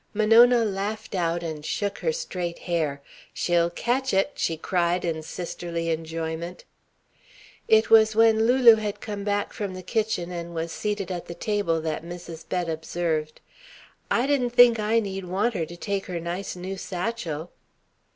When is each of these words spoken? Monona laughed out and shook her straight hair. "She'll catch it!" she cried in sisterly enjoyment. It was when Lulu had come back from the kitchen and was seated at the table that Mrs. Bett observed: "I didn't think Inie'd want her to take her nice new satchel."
Monona 0.15 0.65
laughed 0.65 1.13
out 1.13 1.43
and 1.43 1.63
shook 1.63 1.99
her 1.99 2.11
straight 2.11 2.57
hair. 2.65 3.03
"She'll 3.35 3.69
catch 3.69 4.15
it!" 4.15 4.31
she 4.33 4.57
cried 4.57 5.05
in 5.05 5.21
sisterly 5.21 5.91
enjoyment. 5.91 6.63
It 7.67 7.91
was 7.91 8.15
when 8.15 8.47
Lulu 8.47 8.77
had 8.77 8.99
come 8.99 9.23
back 9.23 9.53
from 9.53 9.75
the 9.75 9.83
kitchen 9.83 10.31
and 10.31 10.55
was 10.55 10.71
seated 10.71 11.11
at 11.11 11.27
the 11.27 11.35
table 11.35 11.79
that 11.81 12.03
Mrs. 12.03 12.49
Bett 12.49 12.67
observed: 12.67 13.41
"I 14.09 14.25
didn't 14.25 14.49
think 14.55 14.79
Inie'd 14.79 15.25
want 15.25 15.53
her 15.53 15.67
to 15.67 15.77
take 15.77 16.07
her 16.07 16.19
nice 16.19 16.55
new 16.55 16.77
satchel." 16.77 17.51